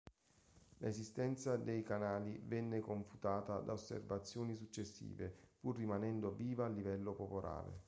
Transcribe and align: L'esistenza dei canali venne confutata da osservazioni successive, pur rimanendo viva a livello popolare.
L'esistenza 0.79 1.57
dei 1.57 1.83
canali 1.83 2.41
venne 2.43 2.79
confutata 2.79 3.59
da 3.59 3.73
osservazioni 3.73 4.55
successive, 4.55 5.51
pur 5.59 5.77
rimanendo 5.77 6.31
viva 6.31 6.65
a 6.65 6.69
livello 6.69 7.13
popolare. 7.13 7.79